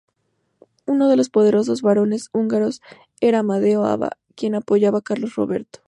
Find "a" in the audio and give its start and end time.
4.97-5.01